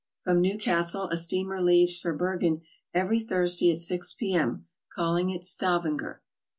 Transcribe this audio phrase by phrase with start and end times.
[0.23, 4.33] From Newcastle a steamer leaves for Ber gen every Thursday at 6 p.
[4.33, 6.23] m., calling at Stavanger.